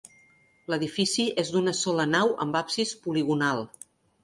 [0.71, 3.65] L'edifici és d'una sola nau amb absis poligonal.